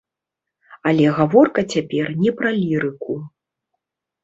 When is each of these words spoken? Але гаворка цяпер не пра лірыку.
Але 0.91 1.05
гаворка 1.19 1.61
цяпер 1.75 2.05
не 2.23 2.31
пра 2.41 2.49
лірыку. 2.59 3.21